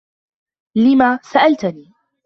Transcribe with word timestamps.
لم 0.77 1.19
سألتني؟ 1.23 1.91